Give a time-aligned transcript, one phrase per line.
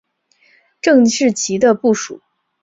[0.81, 2.23] 郑士琦的部属。